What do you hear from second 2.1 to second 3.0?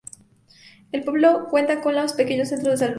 pequeño centro de salud.